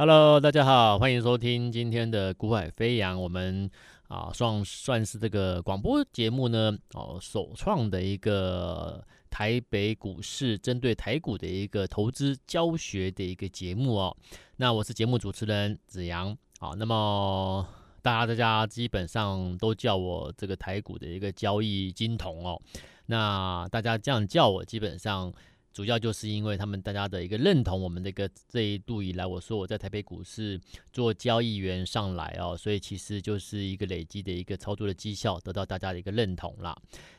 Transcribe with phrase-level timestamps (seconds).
[0.00, 3.20] Hello，大家好，欢迎收听今天的股海飞扬。
[3.20, 3.68] 我们
[4.06, 14.16] 啊，算算是这个广播节目呢，哦，首创的一个台北股市针对台股的一个投资教学的一个节目哦。
[14.54, 16.30] 那我是节目主持人子阳
[16.60, 16.70] 啊。
[16.78, 17.66] 那么
[18.00, 22.62] 大家大家基本上都叫我这个台股的一个交易金童哦。
[23.06, 25.34] 那大家这样叫我，基本上。
[25.78, 30.60] 主要就是因为他们大家的一个认同，我们的一个这一度以来，我说我在台北股市
[30.92, 36.76] 做交易员上来哦，所以其实就是一个累积的一个操作的绩效，得到大家的一个认同啦。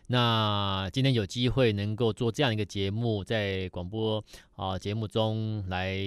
[0.08, 4.22] 那今天有机会能够做这样一个节目，在广播
[4.58, 5.98] 啊节目中来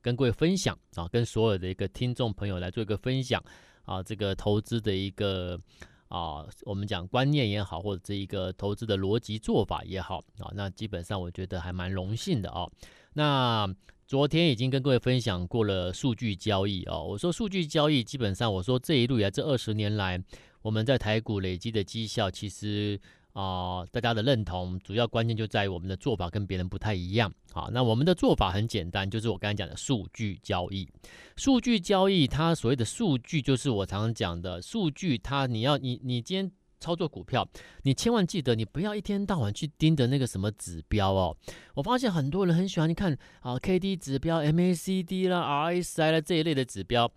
[0.00, 3.38] 跟各位分享啊，跟所有的一个听众朋友来做一个分享
[3.84, 5.60] 啊，这个投资的一个。
[6.10, 12.68] 啊，我们讲观念也好，或者这一个投资的逻辑做法也好啊，那基本上我觉得还蛮荣幸的啊。
[13.14, 13.66] 那
[14.06, 20.22] 昨天已经跟各位分享过了数据交易啊，我说数据交易基本上，我说这一路以来这二十年来，
[20.62, 23.00] 我们在台股累积的绩效其实。
[23.32, 27.32] 啊、大家的认同主要关键就在于我们的做法跟别人不太一样。
[27.52, 30.88] 好，那我们的做法很简单，就是我刚才讲的数据交易。
[31.36, 35.16] 数据交易，它所谓的数据，就是我常常讲的数据。
[35.16, 37.46] 它你要你你今天操作股票，
[37.82, 41.36] 你千万记得，你不要一天到晚去盯着那个什么指标哦。
[41.74, 47.10] 我发现很多人很喜欢你看啊，K D 指标、M A C D 啦、R S I 啦这一类的指标。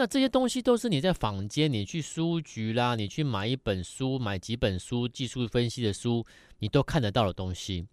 [0.00, 6.24] 那这些东西都是你在坊间，你去书局啦，你去买一本书，买几本书，技术分析的书，
[6.60, 7.86] 你都看得到的东西。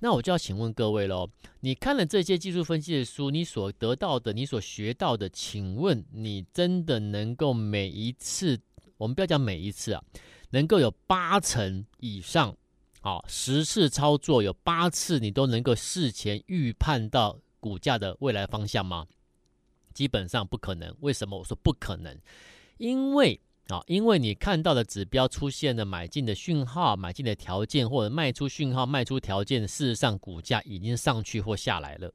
[0.00, 1.26] 那我就要请问各位喽，
[1.60, 8.60] 你看了这些技术分析的书，你所得到的，你所学到的，请问你真的能够每一次，
[8.98, 10.04] 我们不要讲每一次啊，
[10.50, 12.54] 能够有八成以上，
[13.00, 19.06] 啊，十次操作有八次你都能够事前预判到股价的未来方向吗？
[19.94, 20.94] 基本上不可能。
[21.00, 22.14] 为什么我说不可能？
[22.78, 32.12] 因为啊，因为你看到的指标出现了买进的讯号、买进的条件，或者卖出讯号、卖出条件，事实上股价已经上去或下来了。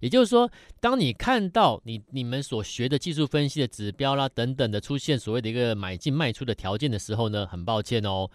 [0.00, 0.48] 也就是说，
[0.80, 8.30] 当你看到你你们所学的技术分析的指标啦等等的出现所谓的一个买进卖出的条件的时候呢，很抱歉哦，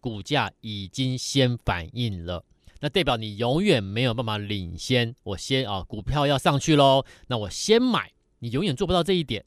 [0.00, 2.44] 股价已经先反应了。
[2.80, 5.12] 那代表你永远没有办法领先。
[5.24, 8.12] 我先啊，股票要上去喽，那我先买。
[8.40, 9.44] 你永远做不到这一点，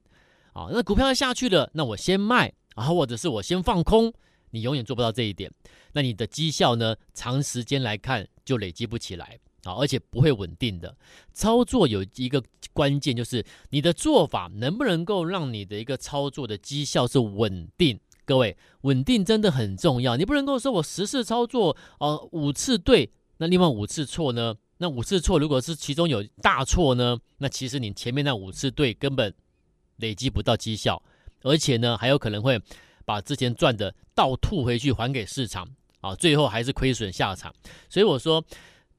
[0.54, 4.14] 啊，那股票要下去了，那我先卖，然后或者是我先放空，
[4.52, 5.52] 你永远做不到这一点，
[5.94, 10.96] 那你的绩效呢，长时间来看就累积不起来，啊，而且不会稳定的。
[11.34, 12.44] 操作有一个
[12.74, 18.00] 关键，就是你的做法能不能够让你的一个操作的绩效是稳定。
[18.24, 24.56] 各位，稳定真的很重要，你不能够说我十次操作，呃，五次对，那另外五次错呢？
[24.82, 27.16] 那五次错，如果是其中有大错呢？
[27.38, 29.32] 那其实你前面那五次对根本
[29.98, 31.00] 累积不到绩效，
[31.44, 32.60] 而且呢还有可能会
[33.06, 35.70] 把之前赚的倒吐回去还给市场
[36.00, 37.54] 啊，最后还是亏损下场。
[37.92, 38.44] 所以我说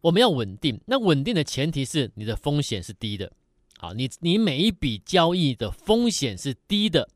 [0.01, 3.33] 我们要稳定，那稳定的前提是你的风险是低的，
[3.79, 7.09] 好，你你每一笔交易的风险是低的，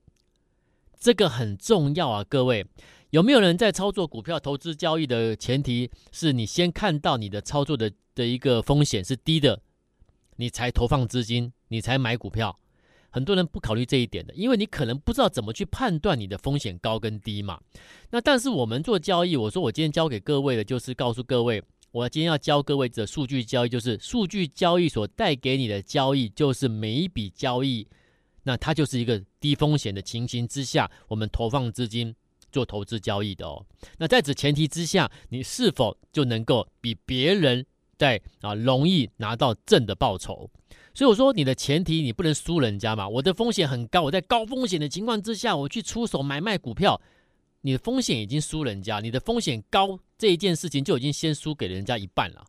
[0.99, 2.67] 这个很重要啊，各位。
[3.11, 9.63] 有没有人在操作股票投资交易的前提是你先看到你的操作的的一个风险是低的，
[10.35, 12.59] 你才投放资金，你才买股票？
[13.11, 17.61] 很多人不考虑这一点的，因为你可能不知道怎么去判断你的风险高跟低嘛。
[18.11, 21.63] 那但是我们做交易，我说我今天教给各位的就是告诉各位，
[21.93, 27.87] 我今天要教各位的数据交易，就是数据交易所带给你的交易，就是每一笔交易，
[28.43, 32.17] 那它就是一个低风险的情形之下，我们投放资金。
[32.53, 33.67] 做投资交易的哦，
[33.99, 37.67] 那在此前提之下，你是否就能够比别人
[37.97, 40.51] 在啊容易拿到正的报酬？
[40.95, 43.09] 所以我说你的前提你不能输人家嘛。
[43.09, 47.01] 我的风险很高，我在高风险的情况之下，我去出手买卖股票，
[47.61, 52.45] 你的风险已经输人家，你的风险高这一件事情就已经先输给人家一半了。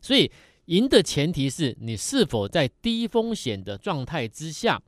[0.00, 0.30] 所以
[0.66, 4.80] 赢的前提是你是否在低风险的状态之下，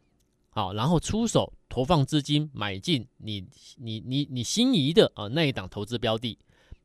[0.51, 1.53] 好，然后出手。
[1.73, 3.47] 投放资金买进你
[3.79, 6.39] 你你你心仪的啊那一档投资标的，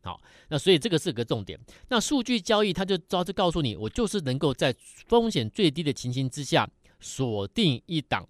[0.08, 1.60] 好，那所以这个是个重点。
[1.90, 4.74] 那数据交易它就招就告诉你，我就是能够在
[5.06, 6.70] 风险最低的情形之下
[7.02, 8.26] 锁定一档，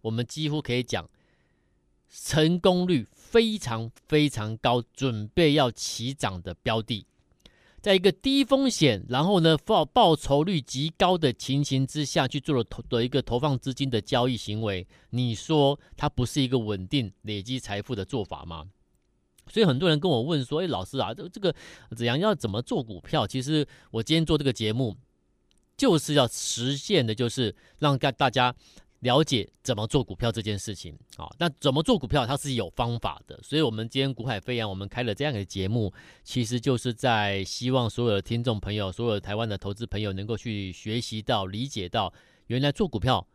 [0.00, 1.10] 我们几乎可以讲
[2.08, 7.04] 成功率非常非常高，准备要起涨的标的。
[7.80, 18.68] 在一个低风险，然后呢报报酬率极高的情形之下去做了投的一个投放资金的交易行为，你说它不是一个稳定累积财富的做法吗？
[19.52, 21.54] 所以很多人跟我问说：“哎，老师啊，这这个
[21.94, 24.96] 怎样要怎么做股票？”其实我今天做这个节目，
[25.76, 28.54] 就是要实现的，就是让大大家
[29.00, 30.98] 了解怎么做股票这件事情。
[31.18, 33.38] 啊，那怎么做股票，它是有方法的。
[33.42, 35.92] 所以，我们今天股海飞扬，我们开了这样的节目，
[36.24, 42.10] 其实就是在希望所有的听众朋友，所有台湾的投资朋友，能够去学习到、理解到，
[42.46, 43.26] 原来做股票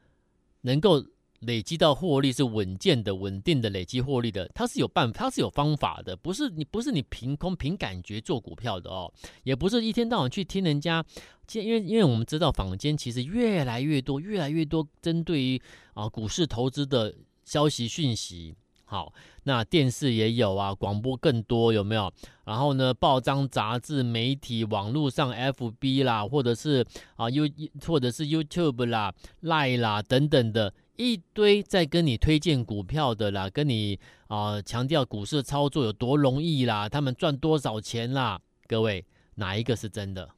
[0.62, 1.06] 能够。
[1.42, 9.12] 累积到获利是稳健的、稳定的累积获利的，它是有办法，它是有方法的，不是你不是你凭空凭感觉做股票的哦，
[9.44, 11.06] 也不是一天到晚去听人家，
[11.54, 15.62] 因为因为我们知道坊间其实越来越多、越来越多针对于
[15.94, 17.14] 啊股市投资的
[17.46, 18.56] 消息讯息，
[18.86, 19.14] 好，
[19.44, 22.12] 那电视也有啊，广播更多有没有？
[22.46, 26.84] 然后呢，报章、杂志、媒体、网络上 FB 啦，或者是
[27.16, 27.48] 啊 U
[27.86, 29.14] 或者是 YouTube 啦、
[29.44, 30.74] Line 啦等等的。
[30.98, 38.42] 一堆在跟你推荐股票的啦，跟你啊、强调股市操作有多容易啦，他们赚多少钱啦？
[38.68, 39.06] 各位
[39.36, 40.30] 哪一个是真的？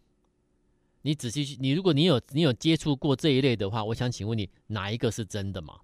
[1.02, 5.80] 你仔细去，你如果你有你有接触过这一类的话，我想请问你哪一个是真的嘛？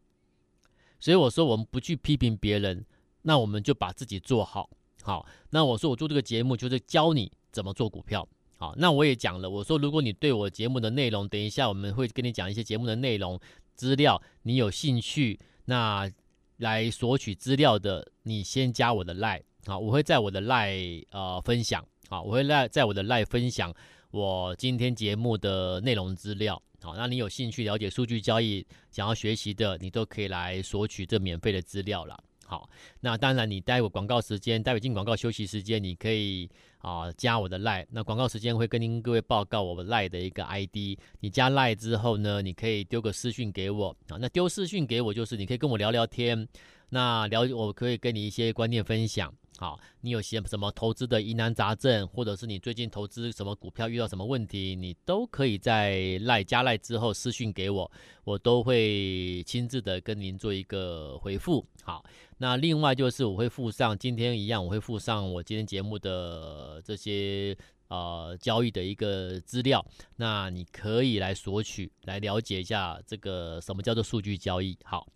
[0.99, 2.85] 所以我说我们不去批评别人，
[3.21, 4.69] 那我们就把自己做好。
[5.01, 8.27] 好，那我说我做这个节目就是教你怎么做股票。
[8.57, 13.39] 好，那我也讲了，我说如果你对我节目的内容，等一下我们会跟你讲一些节目的内容。
[13.75, 16.09] 资料，你有兴趣那
[16.57, 20.75] 来索取资料的，你先加我的 LINE 啊，我会在我的赖
[21.11, 23.73] 呃分享啊，我会赖在我的赖分享
[24.11, 26.61] 我今天节目的内容资料。
[26.81, 32.23] 好，那你有兴趣了解数据交易，想要学习的，你都可以来索取这免费的资料了。
[32.45, 32.69] 好，
[33.01, 36.49] 那当然你待会广告时间，待会进广告休息时间，你可以。
[36.79, 40.95] 啊，加我的 LINE，那广告时间会跟您各位报告我们 LINE 的一个 ID。
[41.19, 44.17] 你加 LINE 之后呢，你可以丢个私讯给我啊。
[44.21, 46.47] 那丢私讯给我就是你可以跟我聊聊天，
[46.89, 49.33] 那聊我可以跟你一些观念分享。
[49.57, 57.89] 好，你有些什么投资的疑难杂症，或者是你最近投资什么股票遇到什么问题，你都可以在赖加赖之后私讯给我，
[58.25, 61.65] 我都会亲自的跟您做一个回复。
[61.83, 62.03] 好，
[62.37, 69.85] 那另外就是我会附上今天一样，我会附上我今天节目的这些呃交易的一个资料，
[70.17, 74.77] 那你可以来索取，来了解一下这个什么叫做数据交易。
[74.83, 75.07] 好。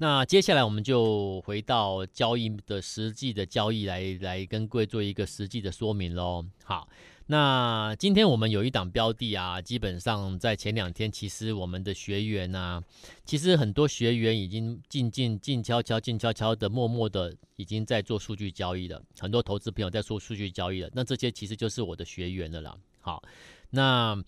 [0.00, 6.46] 那接下来我们就回到交易的实际的交易来来跟各位做一个实际的说明喽。
[6.62, 6.88] 好，
[7.30, 12.82] 那今天我们有一档标的啊，基本上在前两天，其实我们的学员啊，
[13.26, 19.02] 其实很多学员已经静静静悄悄、静悄悄的、默默的已经在做数据交易了。
[19.18, 22.74] 很多投资朋友在做数据交易了，那这些其实就是我的学员了啦。
[23.00, 23.22] 好，
[23.70, 24.24] 那。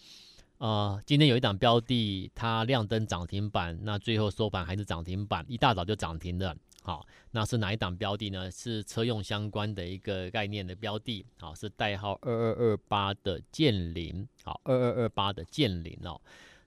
[0.58, 6.55] 呃，今天有一档标的，它亮灯涨停板，那最后收盘还是涨停板，一大早就涨停的。
[6.81, 8.50] 好，那是哪一档标的呢？
[8.50, 16.21] 是车用相关的一个概念的标的，好，是代号二二二八的建霖，好，二二二八的建霖哦。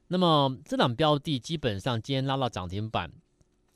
[0.08, 3.12] 那么这档标的基本上今天拉到涨停板，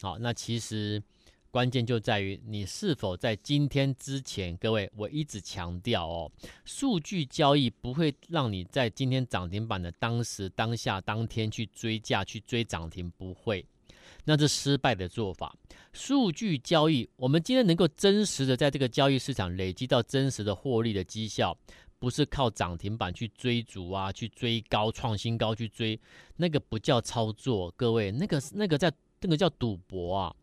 [0.02, 1.02] 好，那其实。
[1.50, 6.32] 关键就在于你是否在今天之前，各位，我一直强调哦，
[6.66, 13.66] 数据交易不会让你在今天涨停板的当时、当下、当天去追价、去追涨停，不会，
[14.28, 15.56] 那是失败的做法。
[15.94, 21.58] 数据交易，我们今天能够真实的在这个交易市场累积到真实的获利的绩效，
[21.98, 25.98] 不是靠涨停板去追逐啊，去追高、创新高去追，
[26.36, 28.92] 那个不叫操作，各位，那个那个在
[29.22, 30.36] 那个叫赌博啊。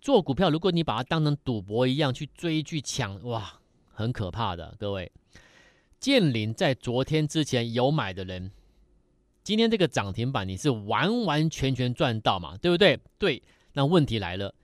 [0.00, 3.60] 做股票，如果你把它当成赌博一样去追去抢，哇，
[3.90, 4.76] 很可怕的。
[4.78, 5.10] 各位，
[5.98, 8.52] 建林在昨天之前有买的人，
[9.48, 12.58] 今天这个涨停板你是完完全全赚到嘛？
[12.58, 13.00] 对不对？
[13.16, 13.42] 对。
[13.72, 14.54] 那问题来了，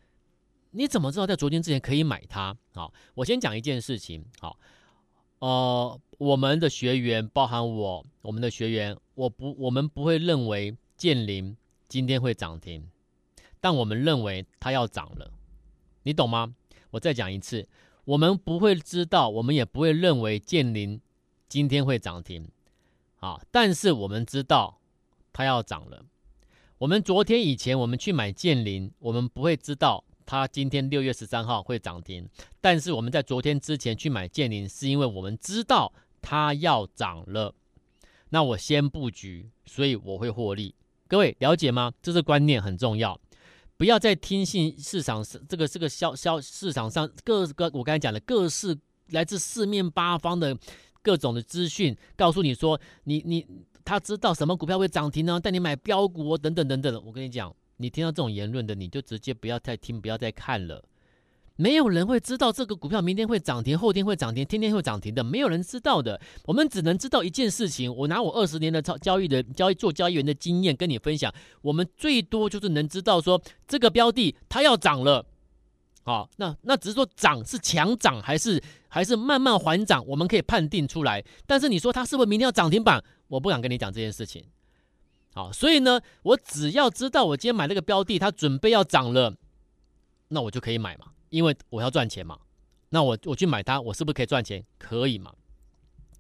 [0.73, 2.55] 你怎么知道在昨天之前可以买它？
[2.75, 4.23] 好，我先讲一件事情。
[4.38, 4.59] 好，
[5.38, 11.57] 呃，我们的学员，包含我，我们的学员，我不，我们不会认为建林
[11.88, 12.87] 今天会涨停。
[13.62, 15.33] 但我们认为它要涨了，
[16.03, 16.55] 你懂吗？
[16.91, 17.67] 我再讲一次，
[18.05, 21.00] 我们不会知道，我们也不会认为建林
[21.49, 22.47] 今天会涨停，
[23.25, 24.78] 啊，但是我们知道
[25.33, 26.04] 它要涨了。
[26.76, 32.28] 我们昨天以前我们去买建霖，我们不会知道它今天六月十三号会涨停，
[32.61, 35.90] 但是我们在昨天之前去买建霖，是因为我们知道
[36.21, 37.54] 它要涨了。
[38.28, 40.75] 那我先布局，所以我会获利。
[41.09, 41.93] 各位了解吗？
[42.02, 43.19] 这是观念很重要。
[43.78, 48.76] 不要再听信市场这个这个销销市场上各个我刚才讲的各式
[49.09, 50.57] 来自四面八方的
[51.04, 53.46] 各种的资讯，告诉你说你你
[53.84, 55.38] 他知道什么股票会涨停呢？
[55.38, 57.00] 带你买标股哦，等等等等。
[57.04, 60.82] 我跟你讲，你听到这种言论的，你就直接不要再听，不要再看了。
[61.56, 66.20] 没有人会知道这个股票明天会涨停，后天会涨停，天天会涨停的，没有人知道的。
[66.46, 71.32] 我们只能知道一件事情，我拿我二十年的操交易的交易做交易员的经验跟你分享，
[71.62, 75.25] 我们最多就是能知道说这个标的它要涨了，
[76.04, 81.25] 好，那那只是说涨是强涨还是还是慢慢缓涨，我们可以判定出来。
[81.46, 84.44] 但是你说它是不是明天要涨停板，我不敢跟你讲这件事情。
[85.32, 89.34] 好，所以呢，我只要知道我今天买这个标的，它准备要涨了，
[90.28, 91.06] 那我就可以买嘛。
[91.30, 92.38] 因为我要赚钱嘛，
[92.90, 94.64] 那我我去买它，我是不是可以赚钱？
[94.78, 95.32] 可以嘛？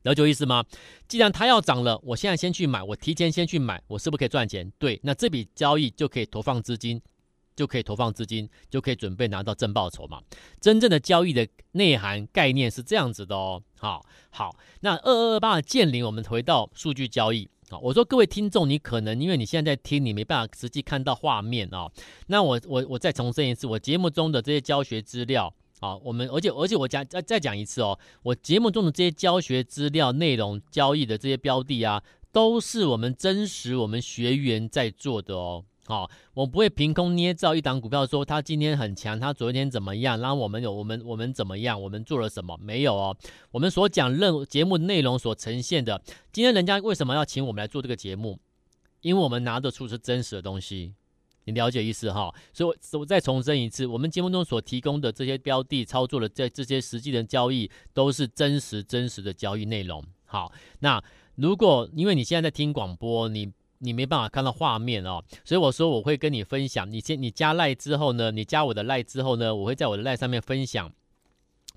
[0.02, 0.64] 了解意思吗？
[1.06, 4.72] 既然它要涨了，我现在先去买，我提前先去买，我是不是可以赚钱？
[4.78, 7.00] 对，那这笔交易就可以投放资金，
[7.56, 10.20] 就可以投放资金，就可以准备拿到正报酬嘛。
[10.60, 13.62] 真正的交易的内涵概念是这样子的哦。
[13.78, 17.48] 好，好，那二二二八的剑麟，我们回到数据交易。
[17.70, 21.90] 好，我说各位听众，你可能因为你现在在听，你没办法实际看到画面啊。
[22.26, 35.64] 那我我我再重申一次，我节目中的这些教学资料啊，我们而且而且我讲再再讲一次哦，我节目中的这些教学资料内容、交易的这些标的啊，都是我们真实我们学员在做的哦。
[35.86, 42.58] 好、哦，我不会凭空捏造一档股票说它今天很强，它昨天怎么样，然后我们有我们我们怎么样，我们做了什么？
[42.62, 43.14] 没有哦。
[43.50, 46.00] 我们所讲任节目内容所呈现的，
[46.32, 48.38] 今天人家为什么要请我们来做这个节目？
[49.02, 50.94] 因为我们拿得出是真实的东西，
[51.44, 60.02] 你了解意思哈、所以我，我再重申一次，我们节目中所提供的这些标的操作的这这些实际的交易，都是真实真实的交易内容。
[60.24, 63.52] 好，那如果因为你现在在听广播，你。
[63.84, 66.90] 你没办法看到画面哦，所以我说我会跟你分享。
[66.90, 70.90] 你先你加赖之后呢，你加我的赖之后呢，我会在我的赖上面分享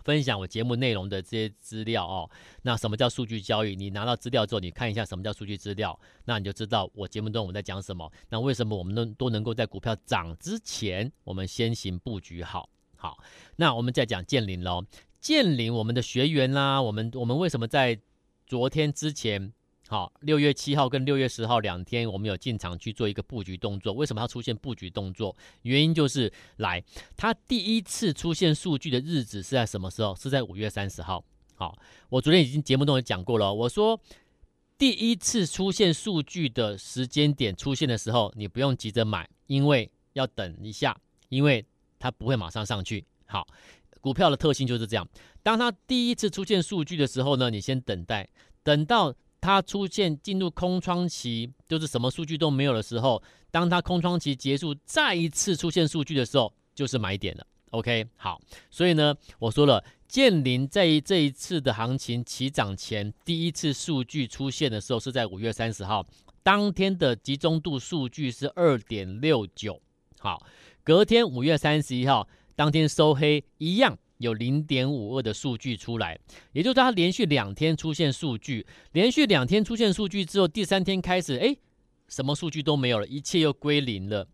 [0.04, 2.30] 分享我节目内容的这些资料哦。
[2.62, 3.76] 那什么叫数据交易？
[3.76, 8.10] 你拿到资料之后，你看一下什么叫数据资料，那你就知道我节目中我在讲什么。
[8.30, 12.70] 那为什么我们都都能够在股票涨之前，我们先行布局好？
[12.96, 13.18] 好，
[13.58, 14.86] 那我们再讲剑麟喽。
[15.20, 18.00] 剑麟我们的学员啦、我们我们为什么在
[18.46, 19.52] 昨天之前？
[19.90, 23.94] 好，六月七号跟六月十号两天，我们有进场去做一个布局动作。
[23.94, 25.34] 为什么要出现布局动作？
[25.62, 26.84] 原因就是来，
[27.16, 30.14] 它第一次出现数据的日子是在什么时候？
[30.14, 31.24] 是在五月三十号。
[31.56, 31.74] 好，
[32.10, 33.54] 我昨天已经节目中有讲过了。
[33.54, 33.98] 我说
[34.78, 40.98] 第一次出现数据的时间点出现的时候，你不用急着买，因为要等一下，
[41.30, 41.66] 因为
[41.98, 43.06] 它不会马上上去。
[43.26, 43.48] 好，
[44.02, 45.08] 股票的特性就是这样。
[45.42, 48.28] 当它第一次出现数据的时候呢，你先等待，
[48.64, 49.16] 等到。
[49.40, 57.46] 它出现进入空窗期，就是什么数据都没有的时候，当它空窗期结束，再一次出现数据的时候，就是买点了。
[57.72, 58.40] OK，好，
[58.70, 66.06] 所以呢，我说了，剑麟在这一次的行情起涨前，第一次数据出现的时候是在五月三十号，
[66.42, 69.82] 当天的集中度数据是二点六九，
[70.20, 70.46] 好，
[70.84, 73.98] 隔天五月三十一号，当天收黑一样。
[74.18, 76.20] 有零点五二的数据出来，
[76.54, 81.56] 也就是它连续两天出现数据，连续两天出现数据之后，第三天开始，哎，
[82.08, 84.28] 什么数据都没有了，一切又归零了。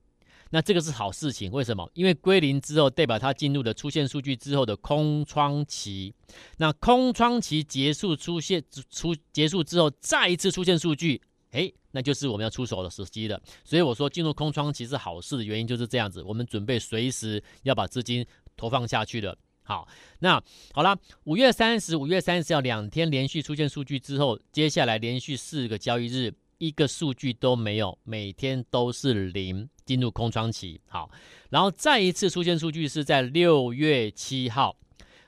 [0.52, 1.90] 那这个是好事情，为什么？
[1.96, 6.14] 因为归零之后，代表它进入了出现数据之后的空窗期。
[6.58, 13.42] 那空窗期结束，出现出结束之后，再一次出现数据，哎，那就是我们要出手的时机了。
[13.64, 18.24] 所以我说，进入空窗期是好事的原因就是这样子，我们准备随时要把资金
[18.56, 19.36] 投放下去了。
[19.66, 19.88] 好，
[20.20, 20.44] 那
[20.74, 30.82] 好了，五月三十、五月三十号两天连续出现数据之后，接下来连续四个交易日，一个数据都没有，每天都是零，进入空窗期。
[30.88, 31.10] 好，
[31.50, 34.76] 然后再一次出现数据是在六月七号，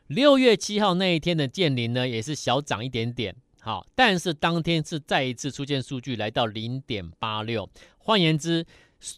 [0.07, 3.33] 六月七号那一天的剑灵呢，也是小涨一点点。
[3.61, 8.65] 好，但是当天是再一次出现数据来到零点八六，换言之，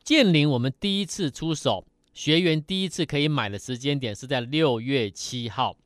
[0.03, 1.83] 剑灵我们第一次出手。
[2.17, 5.77] 学员第一次可以买的时间点是在六月七号，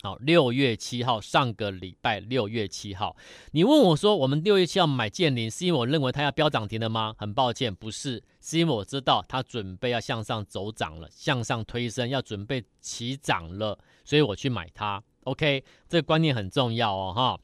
[0.00, 3.16] 好，六月七号，上个礼拜六月七号。
[3.50, 7.16] 你问我说，我们六月七号买剑麟，是因为我认为它要飙涨停了吗？
[7.18, 15.02] 很抱歉，不是，是因为我知道它准备要向上走涨了，向上推升，要准备起涨了，所以我去买它。
[15.24, 17.40] OK，这个观念很重要哦，哈。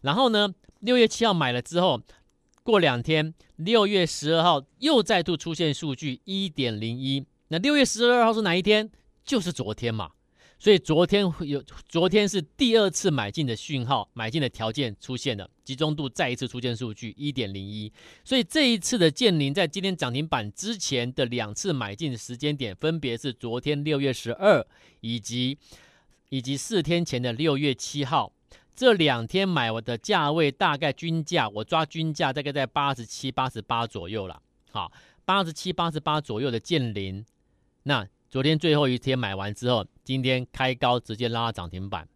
[0.00, 0.48] 然后呢，
[0.78, 2.00] 六月七号买了之后，
[2.62, 7.26] 过两天，六月十二号又再度出现数据一点零一。
[7.52, 8.88] 那六月十二号是哪一天？
[9.24, 10.12] 就是昨天嘛，
[10.56, 17.92] 所以昨天有，昨天是第二次买进的讯号，买进的条件出现了，集中度再一次出现数据一点零一，
[18.24, 24.64] 所以这一次的剑麟在今天涨停板之前的两次买进的时间点，分别是昨天六月十二，
[25.00, 25.58] 以及
[26.28, 28.32] 以及四天前的六月七号，
[28.76, 34.40] 这两天买我的价位大概均价，我抓均价大概在八十七、八十八左右了，
[34.70, 34.92] 好，
[35.24, 37.24] 八十七、八十八左右的剑麟。
[37.90, 42.08] 那昨天最后一天买完之后，今天开高直接拉涨停板，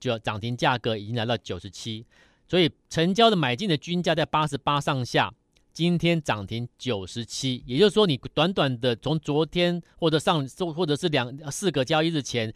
[0.00, 2.04] 就涨停价格已经来到九十七，
[2.48, 5.32] 所以成交的买进的均价在八十八上下，
[5.72, 12.52] 今天涨停九十七，也就是说你短短的从昨天或者上周或者是两四个交易日前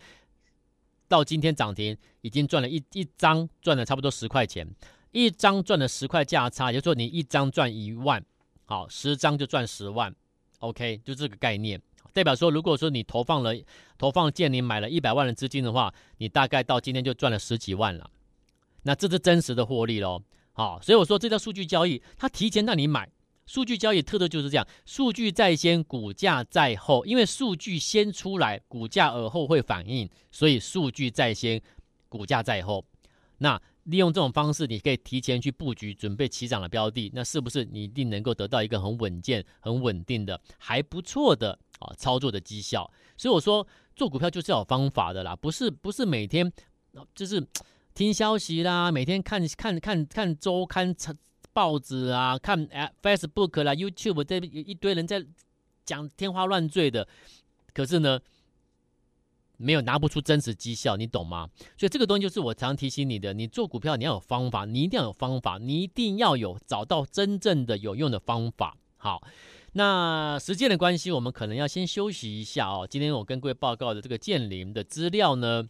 [1.07, 4.69] 到今天涨停，已经赚了一一张赚了差不多十块钱，
[5.13, 8.21] 一张赚了十块价差，也就是说你一张赚一万，
[8.65, 10.13] 好，十张就赚十万。
[10.59, 11.81] OK，就这个概念，
[12.13, 13.55] 代表说，如果说你投放了
[13.97, 18.11] 投放建林买了一百万的资金的话，你大概到今天就赚了十几万了。
[18.83, 20.23] 那这是真实的获利喽。
[20.53, 23.09] 好，所以我说这叫数据交易，它提前让你买。
[23.47, 27.05] 数据交易特色就是这样，数据在先，股价在后。
[27.05, 31.61] 因为数据先出来，股价而后会反应，所以数据在先，
[32.09, 32.85] 股价在后。
[33.39, 42.91] 那利用这种方式，你可以提前去布局，准备起涨的标的，那是不是你一定能够得到一个很稳健、很稳定的、还不错的啊操作的绩效？
[43.17, 46.51] 所以我说，做股票就是要有方法的啦，不是不是每天
[47.15, 47.47] 就是
[47.93, 50.95] 听消息啦，每天看看看看周刊、
[51.53, 52.67] 报纸啊，看
[53.03, 55.25] Facebook 啦、YouTube 这一堆人在
[55.85, 57.07] 讲天花乱坠的，
[57.75, 58.21] 可是呢，
[59.57, 61.51] 没有拿不出真实绩效，你懂吗？
[61.77, 68.77] 所以这个东西就是我常提醒你的，你做股票你要有方法，你一定要有方法，你一定要有找到真正的有用的方法。
[68.97, 69.23] 好，
[69.73, 72.87] 那时间的关系，我们可能要先休息一下哦。
[72.89, 75.69] 今天我跟各位报告的这个建林的资料呢，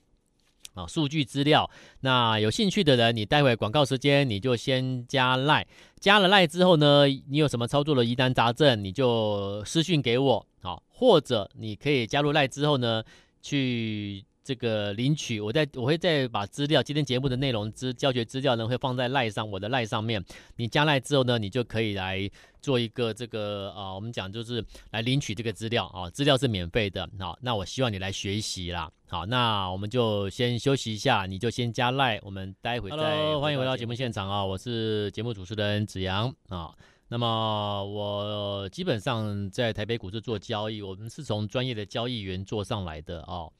[0.74, 5.66] 啊，数据资料，那有兴趣的人，你待会广告时间你就先加赖，
[5.98, 13.02] 加了赖之后呢，你有什么操作的疑难杂症，你就私讯给我，好，或者你可以加入赖之后呢。
[13.42, 20.20] 去这个领取，我在我会再把资料，今天节目的内容资教学资料呢，会放在赖上，我的赖上面。
[20.56, 22.28] 你加赖之后呢，你就可以来
[22.60, 27.08] 做一个这个啊、呃，我们讲就是来领取这个资料啊，资料是免费的。
[27.20, 28.90] 好，那我希望你来学习啦。
[29.06, 32.96] 好，那我们就先休息一下，你就先加赖，我们待会再。
[32.96, 36.74] Hello，欢迎回到节目现场啊，我是节目主持人子阳啊。
[37.06, 43.52] 那么我基本上在台北股市做交易，我们是从专业的交易员做上来的哦。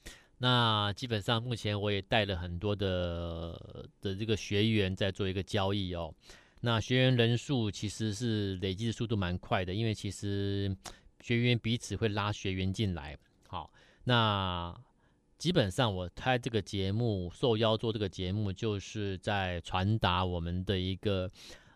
[0.43, 6.13] 那基本上目前我也带了很多的的这个学员在做一个交易哦。
[6.63, 10.75] 那学员人数其实是累积的速度蛮快的，因为其实
[11.21, 13.17] 学员彼此会拉学员进来。
[13.49, 13.71] 好，
[14.05, 14.75] 那
[15.37, 21.31] 基本上我开这个节目，受邀做这个节目，就是在传达我们的一个。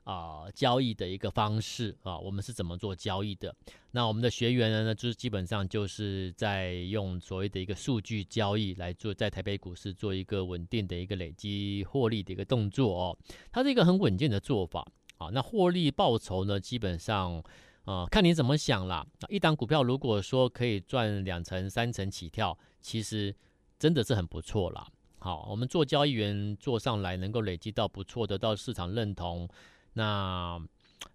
[0.04, 3.54] 啊、交易的一个方式啊，我们是怎么做交易的？
[3.92, 13.18] 那我们的学员呢，就是基本上就是在用所谓的一个数据交易来做，在台北股市做一个稳定的一个累积获利的一个动作哦。
[13.50, 14.86] 它是一个很稳健的做法
[15.16, 15.30] 啊。
[15.32, 17.42] 那获利报酬呢，基本上
[17.84, 19.06] 啊，看你怎么想啦。
[19.28, 23.34] 一档股票如果说可以赚两成、三成起跳，其实
[23.78, 24.86] 真的是很不错啦。
[25.18, 29.48] 好，我们做交易员做上来，能够累积到不错，得到市场认同。
[29.94, 30.60] 那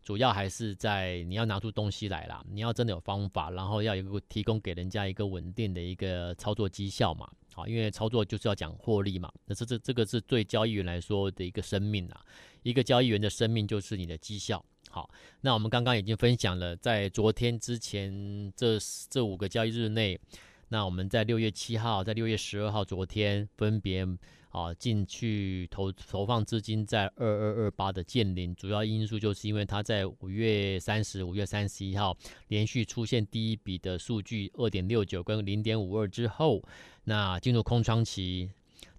[0.02, 7.30] 主要还是在你要拿出东西来啦，你要真的有方法，然后要一个提供给人家一个稳定的一个操作绩效嘛。
[7.54, 9.32] 好，因为操作就是要讲获利嘛。
[9.46, 12.22] 那这这这个是对交易员来说的一个生命啊，
[12.64, 14.64] 一个交易员的生命就是你的绩效。
[14.90, 15.10] 好，
[15.42, 18.78] 那我们刚刚已经分享了，在昨天之前这
[19.10, 20.20] 这五个交易日内，
[20.70, 24.08] 那我们在六月七号，在六月十二号，昨天分别。
[24.50, 36.64] 啊，进去投投放资金在二二二八的建林，主要因素就是因为它在五月三十、五月三十一号连续出现第一笔的数据二点六九跟零点五二之后，
[37.04, 38.50] 那进入空窗期，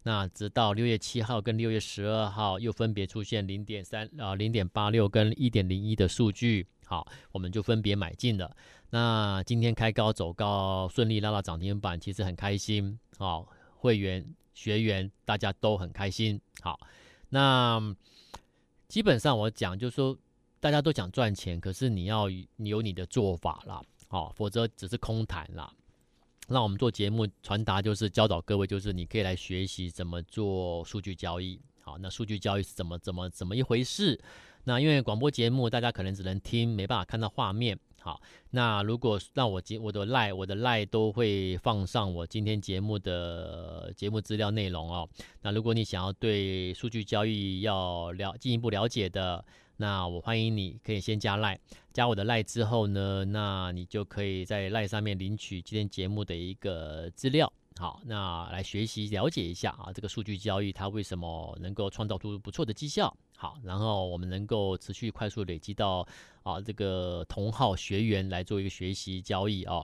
[0.05, 8.57] 那直到六月七号跟六月十二号又分别出现零点三啊、零点八六跟一点零一的数据，好，我们就分别买进了。
[8.91, 14.25] 那今天开高走高，顺利拉到涨停板，其实很开心，好，会员。
[14.55, 16.79] 学员大家都很开心，好，
[17.29, 17.95] 那
[18.89, 20.17] 基本上我讲就是说，
[20.59, 25.73] 大家都想赚钱，可是你要你有你的做法啦，好，否则只是空谈啦。
[26.49, 34.21] 那我们做节目传达就是教导各位，就是你可以来学习怎么做数据交易，好，那数据交易是怎么怎么怎么一回事？
[34.65, 37.79] 那因为广播节目大家可能只能听，没办法看到画面。
[38.03, 45.09] 好，那如果让我节我的赖我的赖都会放上我今天节目的节目资料内容哦。
[45.43, 49.45] 那如果你想要对数据交易要了进一步了解的，
[49.77, 51.59] 那我欢迎你可以先加赖，
[51.93, 57.53] 加我的赖之后呢，那你就可以在赖上面领取今天节目的一个资料。
[57.79, 63.17] 好，那来学习了解一下啊，这个数据交易它为什么能够创造出不错的绩效？
[63.37, 66.07] 好，然后我们能够持续快速累积到
[66.43, 69.83] 啊这个同号学员来做一个学习交易啊。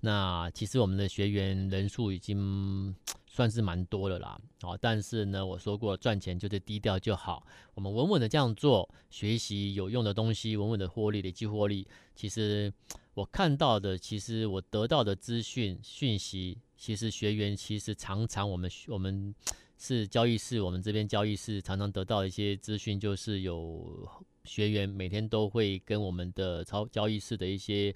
[0.00, 2.94] 那其实我们的学员人数已经
[3.26, 11.86] 算是蛮多了啦，哦，但是呢，我说过赚钱就是低调就好，我们稳稳的这样做，学习有用的东西，稳稳的获利，累积获利。
[12.14, 12.72] 其实
[13.18, 19.34] 我看到的，其实我得到的资讯讯息，其实学员其实常常我们我们
[19.76, 24.08] 是交易室，我们这边交易室常常得到一些资讯，就是有
[24.44, 27.92] 学员每天都会跟我们的超交易室的一些。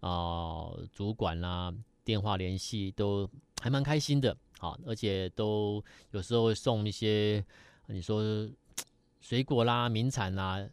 [0.00, 3.28] 啊、主管啦、啊，电话联系都
[3.60, 7.44] 还蛮开心的，好，而且都有时候会送一些，
[7.86, 8.48] 你说
[9.20, 10.64] 水果啦、名产啦，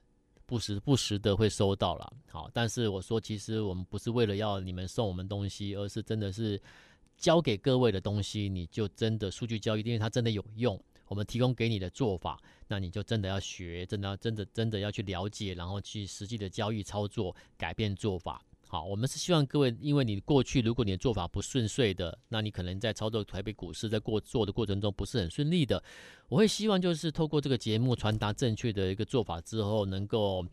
[0.45, 6.61] 不时不时的会收到了，好，但是我说其实我们不是为了要你们送我们东西，而是真的是
[7.17, 18.43] 交给各位的东西，你就真的数据交易，因为它真的有用，我们提供给你的做法，那你就真的要学，真的要真的真的要去了解，然后去实际的交易操作，改变做法。
[18.73, 25.83] 好，我们是希望各位，因为你过去如果你的做法不顺遂的，那你可能在操作台北股市在过做的过程中不是很顺利的。
[26.27, 30.43] 我会希望就是透过这个节目传达正确的一个做法之后，能够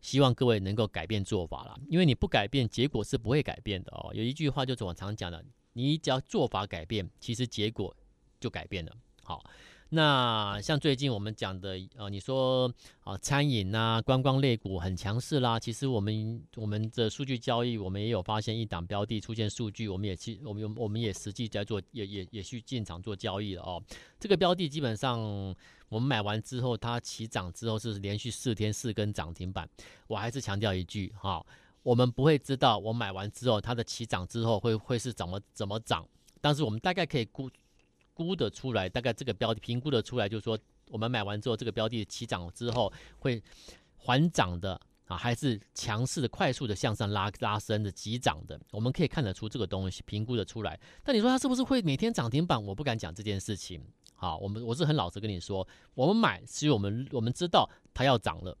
[0.00, 1.78] 希望各位能够改变做法了。
[1.90, 4.10] 因为你不改变，结果是不会改变的哦。
[4.14, 7.94] 有一句话就是我常讲的，你只要做法改变，其实结果
[8.40, 8.92] 就改变了。
[9.22, 9.44] 好。
[9.90, 12.68] 那像最近我们讲的，呃，你说
[13.04, 15.60] 啊，餐饮呐、观光类股很强势啦。
[15.60, 23.80] 其实我们我们的数据交易，我们也有发现一档标的出现数据，我们也去，我们有我们也实际在做，也也也去进场做交易了哦。
[24.18, 25.20] 这个标的基本上
[25.88, 29.68] 我们买完之后，它起涨之后是连续四天四根涨停板。
[30.08, 31.46] 我还是强调一句哈，
[31.84, 36.04] 我们不会知道我买完之后它的起涨之后会会是怎么怎么涨，
[36.40, 37.48] 但是我们大概可以估。
[38.16, 43.42] 估得出来，大概这个标的评估得出来，就是说我们买完之后，这个标的起涨之后会
[43.98, 50.80] 缓涨的啊，还是强势的、快速的向上拉拉升的急涨的，我们可以看得出这个东西，评估得出来。
[51.04, 52.64] 但你说它是不是会每天涨停板？
[52.64, 53.84] 我不敢讲这件事情。
[54.14, 58.56] 好，我们我是很老实跟你说，我们买是因为我们我们知道它要涨了。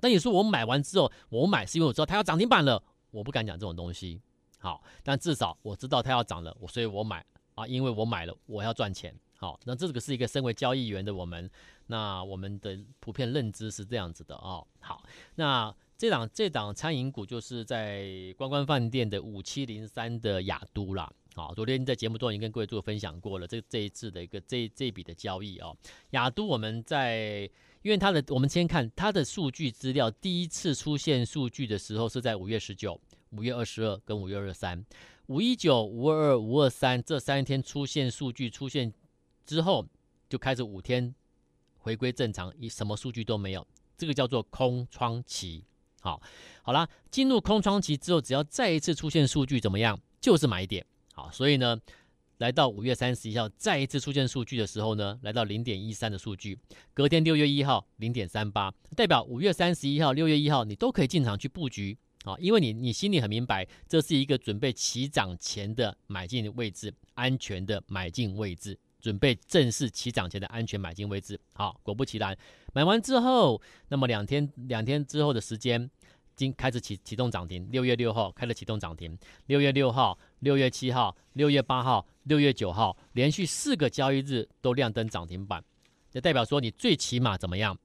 [0.00, 2.80] 但你说我买完之后，我买是因为我知道它要涨停板了，
[3.10, 4.20] 我不敢讲这种东西。
[4.58, 7.24] 好，但至少我知道它要涨了，我所以我买。
[7.60, 9.14] 啊，因为我买了，我要赚钱。
[9.36, 11.50] 好，那这个是一个身为交易员的我们，
[11.86, 14.66] 那我们的普遍认知是这样子的哦。
[14.80, 15.02] 好，
[15.36, 21.10] 那这档这档餐饮股就是在观光饭店的五七零三的亚都啦。
[21.34, 25.74] 好，昨天在节目中已经跟各位做分享过了，这这一次的一个这这笔的交易哦。
[26.10, 27.48] 亚都我们在
[27.80, 34.84] 因为它的，我们先看它的数据资料，第一次出现数据的时候是在五月十九、五月二十二跟五月二十三。
[35.30, 38.92] 五一九、五二二、五二三这三天出现数据出现
[39.46, 39.86] 之后，
[40.28, 41.14] 就开始五天
[41.78, 43.64] 回归正常，一什么数据都没有，
[43.96, 45.64] 这个叫做空窗期。
[46.00, 46.20] 好，
[46.64, 50.84] 好啦，进入空窗期之后，只要再一次出现数据怎么样，就是买点。
[51.12, 51.78] 好，所以呢，
[52.38, 56.58] 来到五月三十一号再一次出现数据的时候呢，来到零点一三的数据，
[56.92, 61.96] 隔天六月一号零点三八，代表五月三十一号、六月一号你都可以进场去布局。
[62.24, 71.40] 啊，因为你你心里很明白，这是一个准备起涨前的买进位置，安全的买进位置，准备正式起涨前的安全买进位置。
[71.54, 72.36] 好，果不其然，
[72.74, 75.90] 买完之后，那么两天两天之后的时间，
[76.36, 85.64] 今开始启启动涨停，六月六号开始启动涨停，六月六号、六月七号、六月八号、六月九号，连续四个交易日都亮灯涨停板，
[86.10, 87.78] 这代表说你最起码怎么样，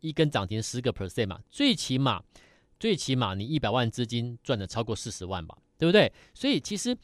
[0.00, 2.22] 一根涨停十个 percent 嘛，最起码。
[2.84, 6.12] 最起码你一百万资金赚了超过四十万吧，对不对？
[6.34, 6.94] 所以其实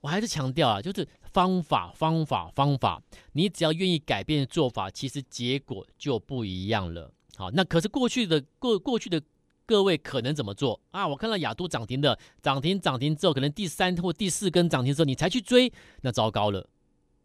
[0.00, 7.12] 我还是强调啊，就是方法、方法、方法，你只要愿意改变做法，其实结果就不一样了。
[7.36, 9.20] 好，那可是过去的过过去的
[9.66, 11.06] 各位可能怎么做啊？
[11.06, 16.66] 我看到亚都涨停的涨停涨停之后，可能第三或第四根涨停之后你才去追，那糟糕了，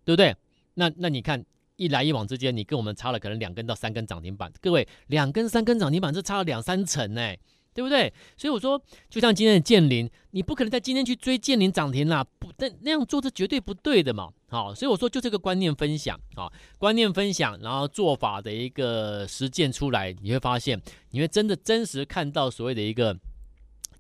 [0.04, 0.36] 对不对？
[0.74, 1.42] 那那你看
[1.78, 7.34] 一来一往之间，你跟我们差了可能两根到三根涨停板，各位两根三根涨停板，这差了两三成呢。
[7.74, 8.14] 对不对？
[8.38, 14.30] 所以我说，就像今天的建霖，你不可能在今天去追建霖涨停啦，不，但那样做是绝对不对的嘛。
[14.48, 23.18] 好，所以我说，就这个观念分享啊，观念分享，然后做法的一个实践出来，你会发现，你会真的真实看到所谓的一个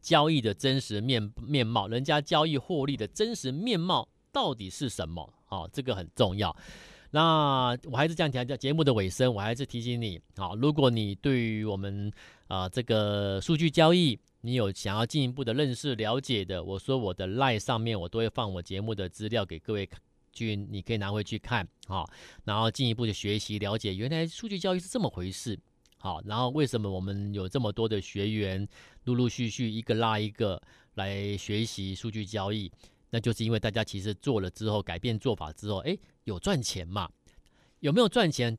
[0.01, 5.33] 交易的真实面面貌，人家交易获利的真实面貌到底是什么？
[5.45, 6.55] 好，这个很重要。
[7.09, 12.11] 那我还是这样讲，节目的尾声，我还是提醒你，好，如果你对于我们
[12.53, 19.89] 啊、这个数据交易，你有想要进一步的认识、了解的，我说我的 LINE 上面，我都会放我节目的资料给各位
[20.31, 22.07] 去，你可以拿回去看，好，
[22.45, 25.59] 然后进一步的学习、了解，原来数据交易是这么回事，
[25.97, 28.67] 好，然后为什么我们有这么多的学员，
[29.05, 30.61] 陆陆续续一个拉一个
[30.93, 32.71] 来学习数据交易，
[33.09, 37.09] 那就是因为大家其实做了之后，改变做法之后，诶，有赚钱嘛？
[37.79, 38.55] 有没有赚钱？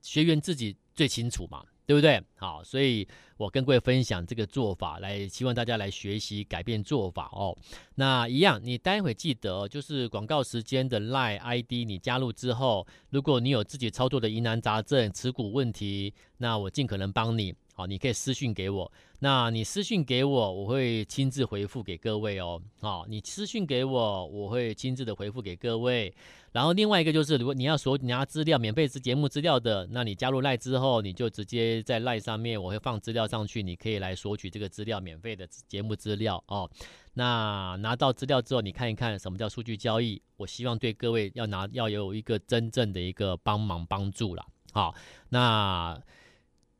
[0.00, 2.22] 学员自己最清楚嘛，对不对？
[2.36, 7.56] 好，所以我跟各位分享这个做法，来希望大家来学习改变做法哦。
[7.96, 17.54] 那一样，你待会记得就是广告时间的 lie id 你加入之后，如果你有自己操作的疑难杂症、持股问题，那我尽可能帮你。
[17.76, 18.92] 好，你可以私讯给我。
[19.18, 22.62] 那你私讯给我，我会亲自回复给各位哦。
[22.80, 26.14] 好，你私讯给我，我会亲自的回复给各位。
[26.52, 36.70] 然后另外一个就是，如果你要索你要资料，免费是节目资料的，那你加入赖之后，你就直接在赖上面，我会放资料上去，你可以来索取这个资料，免费的节目资料哦。
[37.12, 44.44] 那拿到资料之后，你看一看什么叫数据交易，我希望对各位要拿要有一个真正的一个帮忙帮助了。
[44.72, 44.94] 好，
[45.28, 46.00] 那。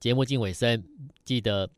[0.00, 0.84] 节目近尾声，
[1.24, 1.70] 记得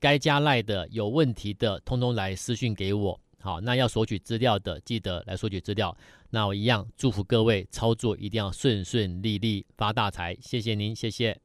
[0.00, 3.20] 该加赖的、有问题的，通通来私讯给我。
[3.38, 5.96] 好，那要索取资料的，记得来索取资料。
[6.30, 10.36] 那我一样祝福各位操作一定要顺顺利利，发大财。
[10.40, 11.40] 谢谢您，谢谢。